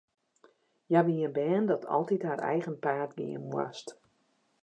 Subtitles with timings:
[0.87, 3.87] Hja wie in bern dat altyd har eigen paad gean moast.